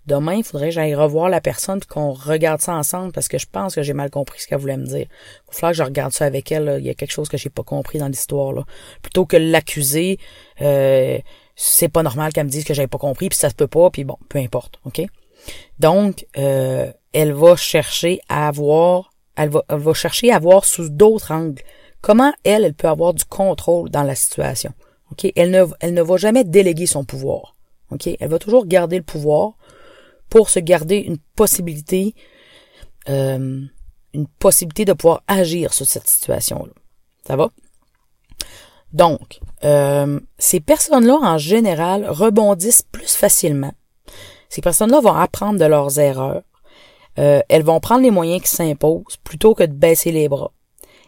Demain, 0.07 0.35
il 0.35 0.45
faudrait 0.45 0.69
que 0.69 0.75
j'aille 0.75 0.95
revoir 0.95 1.29
la 1.29 1.41
personne 1.41 1.81
qu'on 1.81 2.13
regarde 2.13 2.61
ça 2.61 2.75
ensemble 2.75 3.13
parce 3.13 3.29
que 3.29 3.39
je 3.39 3.47
pense 3.51 3.75
que 3.75 3.83
j'ai 3.83 3.95
mal 3.95 4.11
compris 4.11 4.41
ce 4.41 4.47
qu'elle 4.47 4.59
voulait 4.59 4.77
me 4.77 4.85
dire. 4.85 5.07
Il 5.53 5.61
que 5.61 5.73
je 5.73 5.83
regarde 5.83 6.13
ça 6.13 6.27
avec 6.27 6.53
elle. 6.53 6.77
Il 6.79 6.85
y 6.85 6.91
a 6.91 6.95
quelque 6.95 7.13
chose 7.13 7.29
que 7.29 7.39
j'ai 7.39 7.49
pas 7.49 7.63
compris 7.63 7.99
dans 7.99 8.09
l'histoire. 8.09 8.67
Plutôt 9.01 9.25
que 9.25 9.37
l'accuser, 9.37 10.19
euh, 10.61 11.19
c'est 11.57 11.89
pas 11.89 12.03
normal 12.03 12.33
qu'elle 12.33 12.47
me 12.47 12.51
dise 12.51 12.65
que 12.65 12.75
j'avais 12.75 12.89
pas 12.89 12.99
compris, 12.99 13.29
puis 13.29 13.39
ça 13.39 13.51
se 13.51 13.55
peut 13.55 13.67
pas, 13.67 13.91
puis 13.91 14.05
bon, 14.05 14.19
peu 14.29 14.39
importe, 14.39 14.81
ok? 14.85 15.03
Donc, 15.79 16.27
euh, 16.37 16.93
elle 17.13 17.33
va 17.33 17.57
chercher 17.57 18.21
à 18.29 18.49
avoir, 18.49 19.13
elle 19.37 19.51
va, 19.51 19.65
elle 19.69 19.79
va 19.79 19.95
chercher 19.95 20.33
à 20.33 20.39
voir 20.39 20.65
sous 20.65 20.89
d'autres 20.89 21.33
angles 21.33 21.63
comment 22.01 22.33
elle, 22.45 22.65
elle 22.65 22.75
peut 22.75 22.89
avoir 22.89 23.15
du 23.15 23.25
contrôle 23.25 23.89
dans 23.91 24.03
la 24.03 24.15
situation. 24.15 24.73
Ok, 25.11 25.31
elle 25.37 25.51
ne, 25.51 25.65
elle 25.81 25.95
ne 25.95 26.03
va 26.03 26.17
jamais 26.17 26.45
déléguer 26.45 26.87
son 26.87 27.05
pouvoir. 27.05 27.55
Ok, 27.91 28.09
elle 28.19 28.29
va 28.29 28.39
toujours 28.39 28.67
garder 28.67 28.97
le 28.97 29.03
pouvoir 29.03 29.53
pour 30.29 30.51
se 30.51 30.59
garder 30.59 30.97
une 30.97 31.19
possibilité, 31.37 32.15
euh, 33.09 33.63
une 34.13 34.27
possibilité 34.39 34.85
de 34.85 34.93
pouvoir 34.93 35.23
agir 35.29 35.73
sur 35.73 35.87
cette 35.87 36.09
situation-là. 36.09 36.73
Ça 37.27 37.37
va? 37.37 37.51
Donc, 38.95 39.41
euh, 39.65 40.21
ces 40.39 40.61
personnes-là, 40.61 41.19
en 41.21 41.37
général, 41.37 42.07
rebondissent 42.09 42.83
plus 42.83 43.15
facilement. 43.15 43.75
Ces 44.49 44.63
personnes-là 44.63 45.01
vont 45.01 45.13
apprendre 45.13 45.59
de 45.59 45.65
leurs 45.65 45.99
erreurs. 45.99 46.43
Euh, 47.19 47.41
elles 47.49 47.65
vont 47.65 47.81
prendre 47.81 48.03
les 48.03 48.13
moyens 48.13 48.43
qui 48.43 48.49
s'imposent 48.49 49.17
plutôt 49.25 49.55
que 49.55 49.65
de 49.65 49.73
baisser 49.73 50.13
les 50.13 50.29
bras. 50.29 50.53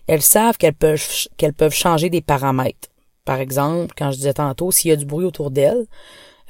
Elles 0.09 0.23
savent 0.23 0.57
qu'elles 0.57 0.75
peuvent, 0.75 1.03
qu'elles 1.37 1.53
peuvent 1.53 1.75
changer 1.75 2.11
des 2.11 2.21
paramètres. 2.21 2.89
Par 3.25 3.39
exemple, 3.39 3.95
quand 3.97 4.11
je 4.11 4.17
disais 4.17 4.35
tantôt, 4.35 4.71
s'il 4.73 4.91
y 4.91 4.93
a 4.93 4.97
du 4.97 5.07
bruit 5.07 5.25
autour 5.25 5.51
d'elles, 5.51 5.87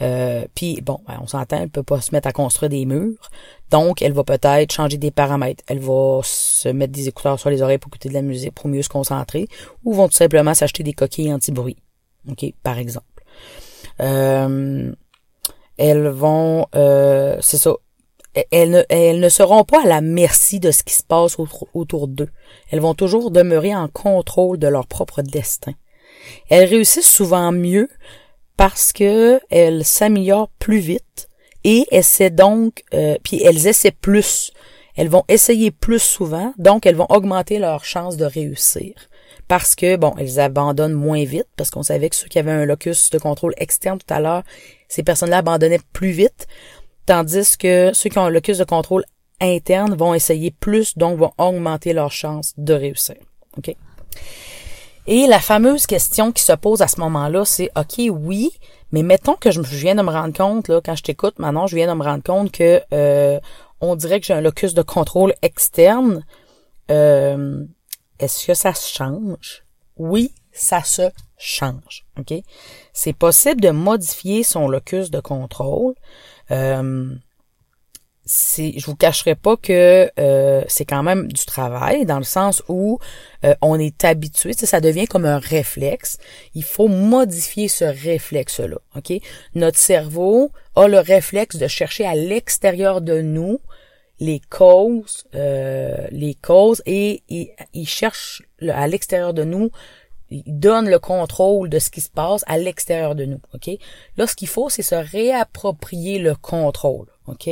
euh, 0.03 0.45
puis 0.55 0.81
bon, 0.83 1.01
ben, 1.07 1.19
on 1.23 1.27
s'entend, 1.27 1.59
elle 1.59 1.71
peut 1.71 1.83
pas 1.83 2.01
se 2.01 2.15
mettre 2.15 2.29
à 2.29 2.33
construire 2.33 2.69
des 2.71 2.85
murs. 2.85 3.31
Donc, 3.71 4.03
elle 4.03 4.13
va 4.13 4.25
peut-être 4.25 4.73
changer 4.73 4.97
des 4.97 5.11
paramètres. 5.11 5.65
Elle 5.67 5.81
va 5.81 6.21
se 6.23 6.69
mettre 6.69 6.93
des 6.93 7.09
écouteurs 7.09 7.39
sur 7.39 7.51
les 7.51 7.63
oreilles 7.63 7.79
pour 7.79 7.91
écouter 7.91 8.09
de 8.09 8.15
la 8.15 8.23
musique, 8.23 8.55
pour 8.55 8.69
mieux 8.69 8.83
se 8.83 8.89
concentrer, 8.89 9.49
ou 9.85 9.93
vont 9.93 10.09
tout 10.09 10.15
simplement 10.15 10.55
s'acheter 10.55 10.83
des 10.83 10.93
coquilles 10.93 11.33
anti-bruit. 11.33 11.77
OK, 12.31 12.45
par 12.63 12.79
exemple. 12.79 13.07
Euh, 14.01 14.93
elles 15.79 16.09
vont, 16.09 16.67
euh, 16.75 17.39
c'est 17.41 17.59
ça, 17.59 17.75
elles 18.51 18.71
ne, 18.71 18.83
elles 18.89 19.21
ne 19.21 19.29
seront 19.29 19.65
pas 19.65 19.83
à 19.83 19.87
la 19.87 20.01
merci 20.01 20.61
de 20.61 20.71
ce 20.71 20.83
qui 20.83 20.95
se 20.95 21.03
passe 21.03 21.37
autour, 21.75 22.09
d'eux. 22.09 22.29
Elles 22.71 22.81
vont 22.81 22.95
toujours 22.95 23.31
demeurer 23.31 23.75
en 23.75 23.89
contrôle 23.89 24.59
de 24.59 24.69
leur 24.69 24.87
propre 24.87 25.23
destin. 25.23 25.73
Elles 26.49 26.69
réussissent 26.69 27.11
souvent 27.11 27.53
mieux 27.53 27.89
parce 28.57 28.93
que 28.93 29.41
elles 29.51 29.85
s'améliorent 29.85 30.51
plus 30.59 30.79
vite 30.79 31.29
et 31.67 31.85
essaient 31.91 32.31
donc, 32.31 32.85
euh, 32.95 33.17
puis 33.25 33.43
elles 33.43 33.67
essaient 33.67 33.91
plus. 33.91 34.53
Elles 34.97 35.09
vont 35.09 35.25
essayer 35.29 35.73
plus 35.73 35.99
souvent, 35.99 36.55
donc 36.57 36.87
elles 36.87 36.95
vont 36.95 37.09
augmenter 37.11 37.59
leurs 37.59 37.85
chances 37.85 38.17
de 38.17 38.25
réussir. 38.25 38.95
Parce 39.49 39.75
que, 39.75 39.97
bon, 39.97 40.15
elles 40.17 40.41
abandonnent 40.41 40.95
moins 40.95 41.25
vite, 41.25 41.49
parce 41.57 41.71
qu'on 41.71 41.83
savait 41.83 42.09
que 42.09 42.17
ceux 42.17 42.29
qui 42.29 42.39
avaient 42.39 42.53
un 42.53 42.65
locus 42.65 43.11
de 43.11 43.19
contrôle 43.19 43.53
externe 43.59 43.99
tout 43.99 44.15
à 44.15 44.21
l'heure, 44.21 44.45
ces 44.89 45.03
personnes-là 45.03 45.39
abandonnaient 45.39 45.81
plus 45.93 46.13
vite, 46.13 46.47
tandis 47.05 47.59
que 47.59 47.91
ceux 47.93 48.11
qui 48.11 48.19
ont 48.19 48.27
un 48.27 48.31
locus 48.31 48.59
de 48.59 48.65
contrôle 48.65 49.05
interne 49.41 49.95
vont 49.97 50.15
essayer 50.15 50.53
plus, 50.53 50.97
donc 50.97 51.19
vont 51.19 51.33
augmenter 51.37 51.93
leurs 51.93 52.13
chances 52.13 52.55
de 52.57 52.75
réussir. 52.75 53.17
OK? 53.59 53.75
Et 55.09 55.27
la 55.27 55.41
fameuse 55.41 55.87
question 55.87 56.31
qui 56.31 56.43
se 56.43 56.53
pose 56.53 56.81
à 56.81 56.89
ce 56.89 57.01
moment-là, 57.01 57.45
c'est 57.45 57.71
OK, 57.77 58.09
oui, 58.11 58.51
mais 58.93 59.03
mettons 59.03 59.35
que 59.35 59.51
je 59.51 59.61
viens 59.61 59.95
de 59.95 60.03
me 60.03 60.11
rendre 60.11 60.37
compte, 60.37 60.69
là, 60.69 60.81
quand 60.85 60.97
je 60.97 61.03
t'écoute 61.03 61.39
maintenant, 61.39 61.67
je 61.67 61.77
viens 61.77 61.89
de 61.89 61.99
me 61.99 62.05
rendre 62.05 62.23
compte 62.23 62.53
que 62.53 62.83
euh, 62.93 63.41
on 63.81 63.97
dirait 63.97 64.21
que 64.21 64.27
j'ai 64.27 64.35
un 64.35 64.41
locus 64.41 64.75
de 64.75 64.83
contrôle 64.83 65.35
externe. 65.43 66.25
Euh, 66.91 67.65
est-ce 68.19 68.47
que 68.47 68.55
ça 68.55 68.75
se 68.75 68.93
change? 68.93 69.65
Oui, 69.97 70.33
ça 70.53 70.83
se 70.83 71.11
change. 71.37 72.07
OK? 72.19 72.33
C'est 72.93 73.13
possible 73.13 73.61
de 73.61 73.71
modifier 73.71 74.43
son 74.43 74.69
locus 74.69 75.11
de 75.11 75.21
contrôle. 75.21 75.95
Euh, 76.51 77.15
c'est, 78.27 78.75
je 78.77 78.85
vous 78.87 78.97
cacherai 78.97 79.37
pas 79.37 79.57
que 79.57 80.11
euh, 80.19 80.63
c'est 80.67 80.85
quand 80.85 81.05
même 81.05 81.29
du 81.29 81.45
travail 81.45 82.05
dans 82.05 82.19
le 82.19 82.25
sens 82.25 82.63
où 82.69 82.99
euh, 83.45 83.55
on 83.63 83.79
est 83.79 84.05
habitué, 84.05 84.53
ça 84.53 84.81
devient 84.81 85.07
comme 85.07 85.25
un 85.25 85.39
réflexe. 85.39 86.19
Il 86.55 86.65
faut 86.65 86.89
modifier 86.89 87.69
ce 87.69 87.85
réflexe-là. 87.85 88.79
Ok, 88.97 89.13
notre 89.55 89.79
cerveau 89.79 90.51
a 90.75 90.89
le 90.89 90.99
réflexe 90.99 91.57
de 91.57 91.69
chercher 91.69 92.05
à 92.05 92.17
l'extérieur 92.17 93.01
de 93.01 93.21
nous 93.21 93.61
les 94.19 94.41
causes, 94.51 95.25
euh, 95.35 96.07
les 96.11 96.35
causes 96.35 96.83
et 96.85 97.23
il, 97.29 97.87
cherche 97.87 98.43
à 98.69 98.89
l'extérieur 98.89 99.35
de 99.35 99.45
nous 99.45 99.71
il 100.31 100.59
donne 100.59 100.89
le 100.89 100.99
contrôle 100.99 101.69
de 101.69 101.79
ce 101.79 101.91
qui 101.91 102.01
se 102.01 102.11
passe 102.11 102.43
à 102.47 102.59
l'extérieur 102.59 103.15
de 103.15 103.25
nous, 103.25 103.41
OK? 103.55 103.71
Là, 104.17 104.27
ce 104.27 104.35
qu'il 104.35 104.49
faut, 104.49 104.69
c'est 104.69 104.83
se 104.83 104.95
réapproprier 104.95 106.19
le 106.19 106.35
contrôle, 106.35 107.07
OK? 107.27 107.49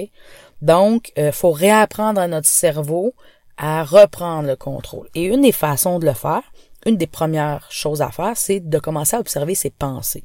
Donc, 0.64 1.12
il 1.18 1.24
euh, 1.24 1.32
faut 1.32 1.50
réapprendre 1.50 2.18
à 2.18 2.26
notre 2.26 2.48
cerveau 2.48 3.12
à 3.58 3.84
reprendre 3.84 4.48
le 4.48 4.56
contrôle. 4.56 5.10
Et 5.14 5.24
une 5.24 5.42
des 5.42 5.52
façons 5.52 5.98
de 5.98 6.06
le 6.06 6.14
faire, 6.14 6.42
une 6.86 6.96
des 6.96 7.06
premières 7.06 7.66
choses 7.70 8.00
à 8.00 8.10
faire, 8.10 8.32
c'est 8.34 8.60
de 8.60 8.78
commencer 8.78 9.14
à 9.14 9.20
observer 9.20 9.54
ses 9.54 9.68
pensées. 9.68 10.24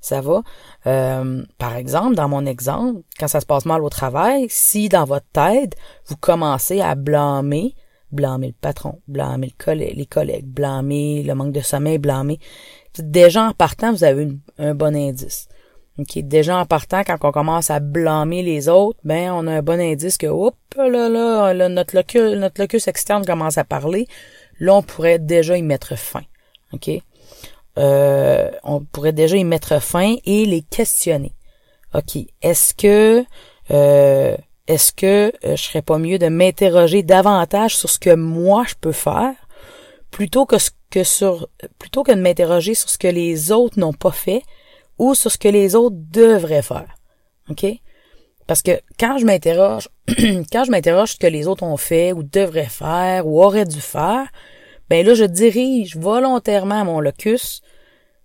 Ça 0.00 0.22
va? 0.22 0.42
Euh, 0.86 1.44
par 1.58 1.76
exemple, 1.76 2.14
dans 2.14 2.26
mon 2.26 2.46
exemple, 2.46 3.02
quand 3.20 3.28
ça 3.28 3.40
se 3.40 3.46
passe 3.46 3.66
mal 3.66 3.82
au 3.82 3.90
travail, 3.90 4.46
si 4.48 4.88
dans 4.88 5.04
votre 5.04 5.26
tête, 5.34 5.76
vous 6.06 6.16
commencez 6.16 6.80
à 6.80 6.94
blâmer, 6.94 7.74
blâmer 8.12 8.46
le 8.46 8.54
patron, 8.58 9.02
blâmer 9.08 9.52
les 9.74 10.06
collègues, 10.06 10.46
blâmer 10.46 11.22
le 11.22 11.34
manque 11.34 11.52
de 11.52 11.60
sommeil, 11.60 11.98
blâmer, 11.98 12.40
déjà 12.98 13.44
en 13.44 13.52
partant, 13.52 13.92
vous 13.92 14.04
avez 14.04 14.26
un 14.56 14.74
bon 14.74 14.96
indice. 14.96 15.48
OK, 15.98 16.18
déjà 16.18 16.58
en 16.58 16.66
partant, 16.66 17.02
quand 17.04 17.16
on 17.22 17.32
commence 17.32 17.70
à 17.70 17.80
blâmer 17.80 18.42
les 18.42 18.68
autres, 18.68 18.98
ben 19.04 19.32
on 19.32 19.46
a 19.46 19.52
un 19.52 19.62
bon 19.62 19.80
indice 19.80 20.18
que 20.18 20.26
hop 20.26 20.56
là 20.76 21.08
là, 21.08 21.68
notre 21.70 21.96
locus, 21.96 22.36
notre 22.36 22.60
locus 22.60 22.86
externe 22.86 23.24
commence 23.24 23.56
à 23.56 23.64
parler. 23.64 24.06
Là, 24.58 24.74
on 24.74 24.82
pourrait 24.82 25.18
déjà 25.18 25.56
y 25.56 25.62
mettre 25.62 25.96
fin. 25.96 26.22
OK? 26.72 26.90
Euh, 27.78 28.50
on 28.62 28.80
pourrait 28.80 29.12
déjà 29.12 29.36
y 29.36 29.44
mettre 29.44 29.80
fin 29.80 30.16
et 30.24 30.44
les 30.44 30.62
questionner. 30.62 31.32
OK. 31.94 32.18
Est-ce 32.42 32.74
que 32.74 33.24
euh, 33.70 34.36
est-ce 34.66 34.92
que 34.92 35.32
euh, 35.44 35.56
je 35.56 35.62
serais 35.62 35.82
pas 35.82 35.98
mieux 35.98 36.18
de 36.18 36.28
m'interroger 36.28 37.02
davantage 37.02 37.76
sur 37.76 37.88
ce 37.88 37.98
que 37.98 38.14
moi 38.14 38.64
je 38.68 38.74
peux 38.80 38.92
faire 38.92 39.34
plutôt 40.10 40.46
que 40.46 40.56
sur 41.04 41.48
plutôt 41.78 42.02
que 42.02 42.12
de 42.12 42.20
m'interroger 42.20 42.74
sur 42.74 42.88
ce 42.88 42.98
que 42.98 43.08
les 43.08 43.52
autres 43.52 43.78
n'ont 43.78 43.92
pas 43.92 44.12
fait 44.12 44.42
ou 44.98 45.14
sur 45.14 45.30
ce 45.30 45.38
que 45.38 45.48
les 45.48 45.74
autres 45.74 45.96
devraient 45.96 46.62
faire. 46.62 46.94
OK? 47.48 47.66
Parce 48.46 48.62
que 48.62 48.80
quand 48.98 49.18
je 49.18 49.26
m'interroge, 49.26 49.88
quand 50.08 50.64
je 50.64 50.70
m'interroge 50.70 51.12
ce 51.12 51.16
que 51.16 51.26
les 51.26 51.46
autres 51.46 51.64
ont 51.64 51.76
fait 51.76 52.12
ou 52.12 52.22
devraient 52.22 52.64
faire 52.64 53.26
ou 53.26 53.42
auraient 53.42 53.64
dû 53.64 53.80
faire, 53.80 54.28
ben 54.88 55.04
là, 55.04 55.14
je 55.14 55.24
dirige 55.24 55.96
volontairement 55.96 56.84
mon 56.84 57.00
locus, 57.00 57.62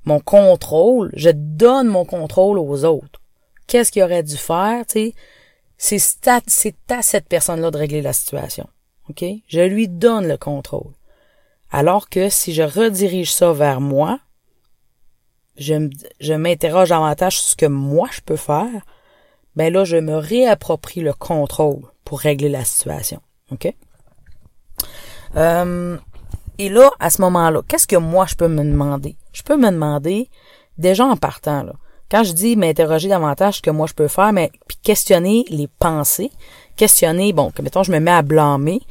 mon 0.05 0.19
contrôle, 0.19 1.11
je 1.15 1.29
donne 1.33 1.87
mon 1.87 2.05
contrôle 2.05 2.59
aux 2.59 2.85
autres. 2.85 3.21
Qu'est-ce 3.67 3.91
qu'il 3.91 4.03
aurait 4.03 4.23
dû 4.23 4.37
faire, 4.37 4.85
tu 4.85 4.93
sais? 4.93 5.13
C'est 5.77 6.27
à, 6.27 6.41
à 6.89 7.01
cette 7.01 7.27
personne-là 7.27 7.71
de 7.71 7.77
régler 7.77 8.03
la 8.03 8.13
situation. 8.13 8.67
OK? 9.09 9.25
Je 9.47 9.61
lui 9.61 9.87
donne 9.87 10.27
le 10.27 10.37
contrôle. 10.37 10.93
Alors 11.71 12.09
que 12.09 12.29
si 12.29 12.53
je 12.53 12.61
redirige 12.61 13.33
ça 13.33 13.53
vers 13.53 13.81
moi, 13.81 14.19
je, 15.61 16.33
m'interroge 16.33 16.89
davantage 16.89 17.39
sur 17.39 17.51
ce 17.51 17.55
que 17.55 17.65
moi 17.65 18.09
je 18.11 18.21
peux 18.21 18.35
faire, 18.35 18.85
ben 19.55 19.71
là, 19.71 19.83
je 19.83 19.97
me 19.97 20.15
réapproprie 20.15 21.01
le 21.01 21.13
contrôle 21.13 21.81
pour 22.05 22.19
régler 22.19 22.49
la 22.49 22.65
situation. 22.65 23.21
OK? 23.51 23.73
Euh, 25.35 25.97
et 26.57 26.69
là, 26.69 26.91
à 26.99 27.09
ce 27.09 27.21
moment-là, 27.21 27.61
qu'est-ce 27.67 27.87
que 27.87 27.95
moi 27.95 28.25
je 28.25 28.35
peux 28.35 28.47
me 28.47 28.63
demander? 28.63 29.15
Je 29.33 29.43
peux 29.43 29.57
me 29.57 29.69
demander, 29.69 30.29
déjà 30.77 31.05
en 31.05 31.17
partant, 31.17 31.63
là, 31.63 31.73
quand 32.09 32.23
je 32.23 32.33
dis 32.33 32.57
m'interroger 32.57 33.07
davantage 33.07 33.57
ce 33.57 33.61
que 33.61 33.71
moi 33.71 33.87
je 33.87 33.93
peux 33.93 34.09
faire, 34.09 34.33
mais 34.33 34.51
puis 34.67 34.77
questionner 34.83 35.45
les 35.49 35.67
pensées, 35.67 36.31
questionner, 36.75 37.31
bon, 37.31 37.51
que 37.51 37.61
mettons, 37.61 37.83
je 37.83 37.91
me 37.91 37.99
mets 37.99 38.11
à 38.11 38.21
blâmer, 38.21 38.81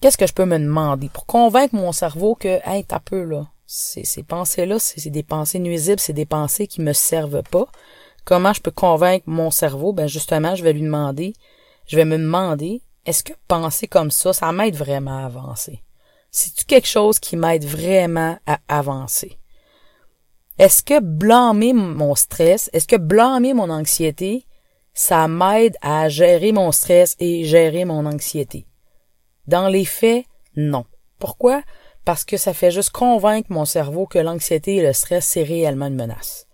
qu'est-ce 0.00 0.18
que 0.18 0.26
je 0.26 0.34
peux 0.34 0.44
me 0.44 0.58
demander 0.58 1.08
pour 1.08 1.24
convaincre 1.24 1.74
mon 1.74 1.92
cerveau 1.92 2.34
que, 2.34 2.60
hey, 2.66 2.84
t'as 2.84 3.00
peu, 3.00 3.22
là, 3.24 3.46
ces, 3.70 4.22
pensées-là, 4.22 4.78
c'est 4.78 5.10
des 5.10 5.22
pensées 5.22 5.58
nuisibles, 5.58 6.00
c'est 6.00 6.14
des 6.14 6.24
pensées 6.24 6.66
qui 6.66 6.80
me 6.80 6.94
servent 6.94 7.42
pas. 7.42 7.66
Comment 8.24 8.54
je 8.54 8.62
peux 8.62 8.70
convaincre 8.70 9.24
mon 9.28 9.50
cerveau? 9.50 9.92
Ben, 9.92 10.06
justement, 10.06 10.54
je 10.54 10.64
vais 10.64 10.72
lui 10.72 10.80
demander, 10.80 11.34
je 11.86 11.96
vais 11.96 12.06
me 12.06 12.16
demander, 12.16 12.80
est-ce 13.04 13.22
que 13.22 13.34
penser 13.46 13.86
comme 13.86 14.10
ça, 14.10 14.32
ça 14.32 14.52
m'aide 14.52 14.74
vraiment 14.74 15.18
à 15.18 15.26
avancer? 15.26 15.82
C'est-tu 16.30 16.64
quelque 16.64 16.88
chose 16.88 17.18
qui 17.18 17.36
m'aide 17.36 17.64
vraiment 17.64 18.38
à 18.46 18.58
avancer? 18.68 19.38
Est-ce 20.58 20.82
que 20.82 21.00
blâmer 21.00 21.74
mon 21.74 22.14
stress, 22.14 22.70
est-ce 22.72 22.88
que 22.88 22.96
blâmer 22.96 23.52
mon 23.52 23.68
anxiété, 23.68 24.46
ça 24.94 25.28
m'aide 25.28 25.76
à 25.82 26.08
gérer 26.08 26.52
mon 26.52 26.72
stress 26.72 27.16
et 27.18 27.44
gérer 27.44 27.84
mon 27.84 28.06
anxiété? 28.06 28.66
Dans 29.46 29.68
les 29.68 29.84
faits, 29.84 30.24
non. 30.56 30.86
Pourquoi? 31.18 31.62
Parce 32.08 32.24
que 32.24 32.38
ça 32.38 32.54
fait 32.54 32.70
juste 32.70 32.88
convaincre 32.88 33.52
mon 33.52 33.66
cerveau 33.66 34.06
que 34.06 34.18
l'anxiété 34.18 34.76
et 34.76 34.82
le 34.82 34.94
stress, 34.94 35.26
c'est 35.26 35.42
réellement 35.42 35.88
une 35.88 35.94
menace. 35.94 36.46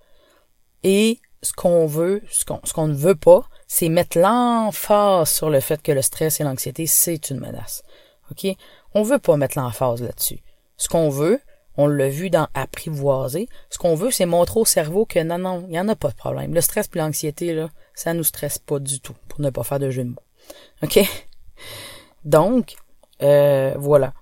Et 0.82 1.20
ce 1.42 1.52
qu'on 1.52 1.86
veut, 1.86 2.22
ce 2.28 2.44
qu'on, 2.44 2.88
ne 2.88 2.92
veut 2.92 3.14
pas, 3.14 3.44
c'est 3.68 3.88
mettre 3.88 4.18
l'emphase 4.18 5.30
sur 5.30 5.50
le 5.50 5.60
fait 5.60 5.80
que 5.80 5.92
le 5.92 6.02
stress 6.02 6.40
et 6.40 6.42
l'anxiété, 6.42 6.88
c'est 6.88 7.30
une 7.30 7.38
menace. 7.38 7.84
OK? 8.32 8.48
On 8.94 9.04
veut 9.04 9.20
pas 9.20 9.36
mettre 9.36 9.56
l'emphase 9.56 10.02
là-dessus. 10.02 10.40
Ce 10.76 10.88
qu'on 10.88 11.08
veut, 11.08 11.38
on 11.76 11.86
l'a 11.86 12.08
vu 12.08 12.30
dans 12.30 12.48
apprivoiser, 12.54 13.48
ce 13.70 13.78
qu'on 13.78 13.94
veut, 13.94 14.10
c'est 14.10 14.26
montrer 14.26 14.58
au 14.58 14.64
cerveau 14.64 15.06
que 15.06 15.20
non, 15.20 15.38
non, 15.38 15.60
il 15.68 15.70
n'y 15.70 15.78
en 15.78 15.88
a 15.88 15.94
pas 15.94 16.08
de 16.08 16.16
problème. 16.16 16.52
Le 16.52 16.62
stress 16.62 16.90
et 16.92 16.98
l'anxiété, 16.98 17.54
là, 17.54 17.68
ça 17.94 18.12
nous 18.12 18.24
stresse 18.24 18.58
pas 18.58 18.80
du 18.80 18.98
tout, 18.98 19.14
pour 19.28 19.40
ne 19.40 19.50
pas 19.50 19.62
faire 19.62 19.78
de 19.78 19.90
jeu 19.90 20.02
de 20.02 20.08
mots. 20.08 20.22
OK? 20.82 20.98
Donc, 22.24 22.74
euh, 23.22 23.72
voilà. 23.78 24.14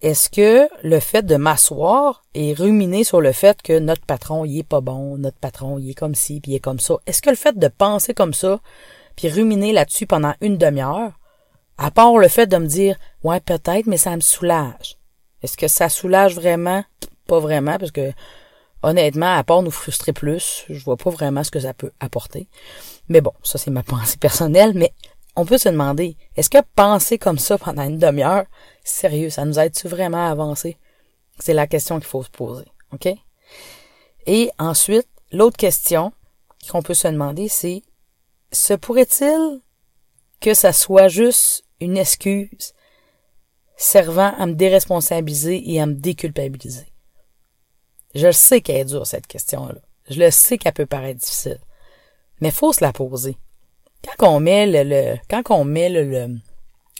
Est-ce 0.00 0.30
que 0.30 0.68
le 0.82 1.00
fait 1.00 1.22
de 1.22 1.36
m'asseoir 1.36 2.24
et 2.34 2.54
ruminer 2.54 3.02
sur 3.02 3.20
le 3.20 3.32
fait 3.32 3.62
que 3.62 3.78
notre 3.78 4.04
patron, 4.04 4.44
il 4.44 4.60
est 4.60 4.68
pas 4.68 4.80
bon, 4.80 5.18
notre 5.18 5.38
patron, 5.38 5.78
il 5.78 5.90
est 5.90 5.94
comme 5.94 6.14
ci, 6.14 6.40
puis 6.40 6.52
il 6.52 6.54
est 6.54 6.60
comme 6.60 6.78
ça, 6.78 6.96
est-ce 7.06 7.20
que 7.20 7.30
le 7.30 7.36
fait 7.36 7.58
de 7.58 7.68
penser 7.68 8.14
comme 8.14 8.34
ça, 8.34 8.60
puis 9.16 9.28
ruminer 9.28 9.72
là-dessus 9.72 10.06
pendant 10.06 10.34
une 10.40 10.56
demi-heure, 10.56 11.18
à 11.78 11.90
part 11.90 12.16
le 12.18 12.28
fait 12.28 12.46
de 12.46 12.56
me 12.56 12.66
dire, 12.66 12.96
ouais, 13.24 13.40
peut-être, 13.40 13.86
mais 13.86 13.96
ça 13.96 14.14
me 14.14 14.20
soulage. 14.20 14.98
Est-ce 15.42 15.56
que 15.56 15.68
ça 15.68 15.88
soulage 15.88 16.34
vraiment? 16.34 16.84
Pas 17.26 17.40
vraiment, 17.40 17.78
parce 17.78 17.92
que, 17.92 18.12
honnêtement, 18.82 19.36
à 19.36 19.44
part 19.44 19.62
nous 19.62 19.70
frustrer 19.70 20.12
plus, 20.12 20.64
je 20.68 20.84
vois 20.84 20.96
pas 20.96 21.10
vraiment 21.10 21.44
ce 21.44 21.50
que 21.50 21.60
ça 21.60 21.74
peut 21.74 21.92
apporter. 22.00 22.48
Mais 23.08 23.20
bon, 23.20 23.32
ça 23.42 23.58
c'est 23.58 23.70
ma 23.70 23.82
pensée 23.84 24.18
personnelle, 24.18 24.72
mais 24.74 24.92
on 25.36 25.44
peut 25.44 25.58
se 25.58 25.68
demander, 25.68 26.16
est-ce 26.36 26.50
que 26.50 26.58
penser 26.74 27.16
comme 27.16 27.38
ça 27.38 27.58
pendant 27.58 27.84
une 27.84 27.98
demi-heure, 27.98 28.44
sérieux, 28.88 29.30
ça 29.30 29.44
nous 29.44 29.58
aide-tu 29.58 29.88
vraiment 29.88 30.26
à 30.26 30.30
avancer? 30.30 30.76
C'est 31.38 31.54
la 31.54 31.66
question 31.66 31.98
qu'il 31.98 32.08
faut 32.08 32.22
se 32.22 32.30
poser, 32.30 32.66
OK? 32.92 33.08
Et 34.26 34.50
ensuite, 34.58 35.08
l'autre 35.32 35.56
question 35.56 36.12
qu'on 36.70 36.82
peut 36.82 36.94
se 36.94 37.08
demander, 37.08 37.48
c'est, 37.48 37.82
se 38.52 38.74
pourrait-il 38.74 39.60
que 40.40 40.54
ça 40.54 40.72
soit 40.72 41.08
juste 41.08 41.64
une 41.80 41.96
excuse 41.96 42.74
servant 43.76 44.34
à 44.36 44.46
me 44.46 44.54
déresponsabiliser 44.54 45.62
et 45.70 45.80
à 45.80 45.86
me 45.86 45.94
déculpabiliser? 45.94 46.92
Je 48.14 48.26
le 48.26 48.32
sais 48.32 48.60
qu'elle 48.60 48.76
est 48.76 48.84
dure, 48.86 49.06
cette 49.06 49.26
question-là. 49.26 49.80
Je 50.10 50.18
le 50.18 50.30
sais 50.30 50.58
qu'elle 50.58 50.72
peut 50.72 50.86
paraître 50.86 51.20
difficile. 51.20 51.60
Mais 52.40 52.50
faut 52.50 52.72
se 52.72 52.82
la 52.82 52.92
poser 52.92 53.36
quand 54.18 54.36
on 54.36 54.40
met 54.40 54.66
le, 54.66 55.16
quand 55.28 55.42
on 55.50 55.64
met 55.64 55.88
le, 55.88 56.36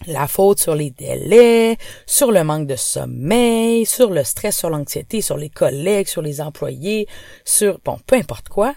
la 0.07 0.29
faute 0.29 0.61
sur 0.61 0.75
les 0.75 0.91
délais, 0.91 1.77
sur 2.07 2.31
le 2.31 2.45
manque 2.45 2.67
de 2.67 2.77
sommeil, 2.77 3.85
sur 3.85 4.11
le 4.11 4.25
stress, 4.25 4.57
sur 4.57 4.71
l'anxiété, 4.71 5.21
sur 5.21 5.37
les 5.37 5.51
collègues, 5.51 6.07
sur 6.07 6.23
les 6.23 6.41
employés, 6.41 7.09
sur 7.45 7.81
bon, 7.85 7.99
peu 8.07 8.17
importe 8.17 8.49
quoi, 8.49 8.75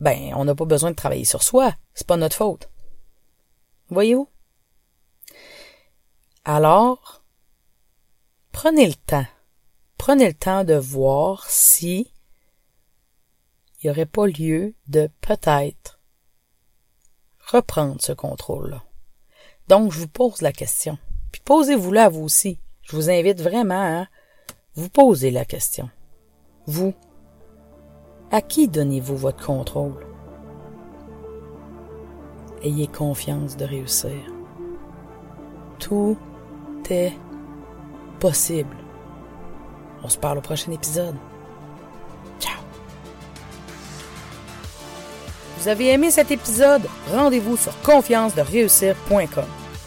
ben 0.00 0.32
on 0.36 0.44
n'a 0.44 0.54
pas 0.54 0.64
besoin 0.64 0.90
de 0.90 0.96
travailler 0.96 1.24
sur 1.24 1.42
soi, 1.42 1.74
c'est 1.94 2.06
pas 2.06 2.16
notre 2.16 2.36
faute. 2.36 2.70
Voyez-vous? 3.88 4.28
Alors, 6.44 7.22
prenez 8.52 8.86
le 8.86 8.94
temps. 8.94 9.26
Prenez 9.98 10.26
le 10.26 10.34
temps 10.34 10.64
de 10.64 10.74
voir 10.74 11.48
si 11.48 12.12
il 13.78 13.86
n'y 13.86 13.90
aurait 13.90 14.06
pas 14.06 14.26
lieu 14.26 14.74
de 14.88 15.08
peut-être 15.20 16.00
reprendre 17.38 18.00
ce 18.00 18.12
contrôle-là. 18.12 18.82
Donc, 19.68 19.92
je 19.92 20.00
vous 20.00 20.08
pose 20.08 20.42
la 20.42 20.52
question. 20.52 20.98
Puis 21.30 21.42
posez-vous-la 21.44 22.08
vous 22.08 22.24
aussi. 22.24 22.58
Je 22.82 22.96
vous 22.96 23.10
invite 23.10 23.40
vraiment 23.40 24.00
à 24.02 24.06
vous 24.74 24.88
poser 24.88 25.30
la 25.30 25.44
question. 25.44 25.88
Vous, 26.66 26.94
à 28.30 28.40
qui 28.40 28.68
donnez-vous 28.68 29.16
votre 29.16 29.44
contrôle? 29.44 30.06
Ayez 32.62 32.86
confiance 32.86 33.56
de 33.56 33.64
réussir. 33.64 34.12
Tout 35.78 36.16
est 36.90 37.12
possible. 38.20 38.76
On 40.04 40.08
se 40.08 40.18
parle 40.18 40.38
au 40.38 40.42
prochain 40.42 40.72
épisode. 40.72 41.16
Vous 45.62 45.68
avez 45.68 45.92
aimé 45.92 46.10
cet 46.10 46.32
épisode? 46.32 46.82
Rendez-vous 47.12 47.56
sur 47.56 47.72
confiance-de-réussir.com. 47.82 49.44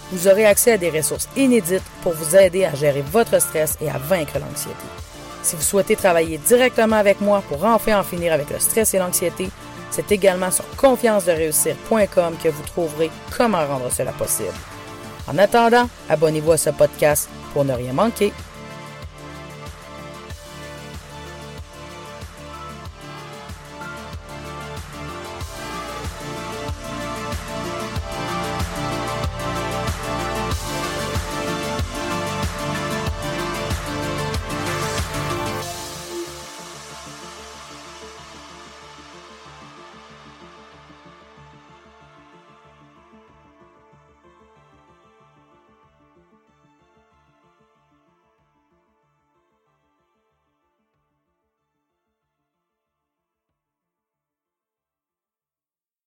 Vous 0.09 0.27
aurez 0.29 0.45
accès 0.45 0.71
à 0.71 0.77
des 0.77 0.89
ressources 0.89 1.27
inédites 1.35 1.83
pour 2.01 2.13
vous 2.13 2.33
aider 2.37 2.63
à 2.63 2.73
gérer 2.73 3.03
votre 3.11 3.41
stress 3.41 3.77
et 3.81 3.89
à 3.89 3.97
vaincre 3.97 4.39
l'anxiété. 4.39 4.85
Si 5.43 5.57
vous 5.57 5.61
souhaitez 5.61 5.97
travailler 5.97 6.37
directement 6.37 6.95
avec 6.95 7.19
moi 7.19 7.43
pour 7.49 7.65
enfin 7.65 7.99
en 7.99 8.03
finir 8.03 8.31
avec 8.31 8.51
le 8.51 8.59
stress 8.59 8.93
et 8.93 8.99
l'anxiété, 8.99 9.49
c'est 9.91 10.09
également 10.13 10.49
sur 10.49 10.63
confiance-de-réussir.com 10.77 12.37
que 12.41 12.47
vous 12.47 12.63
trouverez 12.63 13.11
comment 13.37 13.65
rendre 13.67 13.91
cela 13.91 14.13
possible. 14.13 14.53
En 15.27 15.37
attendant, 15.37 15.89
abonnez-vous 16.07 16.53
à 16.53 16.57
ce 16.57 16.69
podcast 16.69 17.27
pour 17.53 17.65
ne 17.65 17.73
rien 17.73 17.91
manquer. 17.91 18.31